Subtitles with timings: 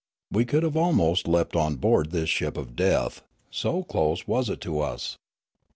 [0.31, 4.59] We could have almost leapt on board this ship of death, so close was it
[4.61, 5.15] to us.